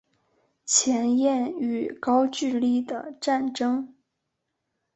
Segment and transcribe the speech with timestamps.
[0.65, 3.93] 前燕与高句丽的战争